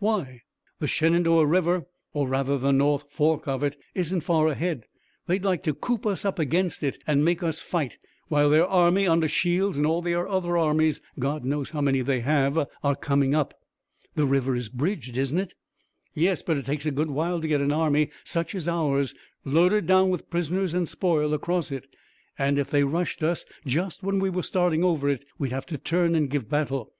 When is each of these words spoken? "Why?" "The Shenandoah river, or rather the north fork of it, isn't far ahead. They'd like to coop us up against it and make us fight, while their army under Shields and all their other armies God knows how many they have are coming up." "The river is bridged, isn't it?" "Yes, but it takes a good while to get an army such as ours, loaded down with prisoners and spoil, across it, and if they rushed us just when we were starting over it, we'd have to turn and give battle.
"Why?" 0.00 0.42
"The 0.78 0.86
Shenandoah 0.86 1.44
river, 1.44 1.86
or 2.14 2.28
rather 2.28 2.56
the 2.56 2.70
north 2.70 3.10
fork 3.10 3.48
of 3.48 3.64
it, 3.64 3.76
isn't 3.96 4.20
far 4.20 4.46
ahead. 4.46 4.84
They'd 5.26 5.42
like 5.44 5.64
to 5.64 5.74
coop 5.74 6.06
us 6.06 6.24
up 6.24 6.38
against 6.38 6.84
it 6.84 7.02
and 7.04 7.24
make 7.24 7.42
us 7.42 7.60
fight, 7.62 7.98
while 8.28 8.48
their 8.48 8.64
army 8.64 9.08
under 9.08 9.26
Shields 9.26 9.76
and 9.76 9.84
all 9.84 10.00
their 10.00 10.28
other 10.28 10.56
armies 10.56 11.00
God 11.18 11.44
knows 11.44 11.70
how 11.70 11.80
many 11.80 12.00
they 12.02 12.20
have 12.20 12.68
are 12.84 12.94
coming 12.94 13.34
up." 13.34 13.54
"The 14.14 14.24
river 14.24 14.54
is 14.54 14.68
bridged, 14.68 15.16
isn't 15.16 15.36
it?" 15.36 15.54
"Yes, 16.14 16.42
but 16.42 16.56
it 16.56 16.64
takes 16.64 16.86
a 16.86 16.92
good 16.92 17.10
while 17.10 17.40
to 17.40 17.48
get 17.48 17.60
an 17.60 17.72
army 17.72 18.10
such 18.22 18.54
as 18.54 18.68
ours, 18.68 19.16
loaded 19.44 19.86
down 19.86 20.10
with 20.10 20.30
prisoners 20.30 20.74
and 20.74 20.88
spoil, 20.88 21.34
across 21.34 21.72
it, 21.72 21.88
and 22.38 22.56
if 22.56 22.70
they 22.70 22.84
rushed 22.84 23.20
us 23.24 23.44
just 23.66 24.04
when 24.04 24.20
we 24.20 24.30
were 24.30 24.44
starting 24.44 24.84
over 24.84 25.08
it, 25.08 25.24
we'd 25.40 25.50
have 25.50 25.66
to 25.66 25.76
turn 25.76 26.14
and 26.14 26.30
give 26.30 26.48
battle. 26.48 26.92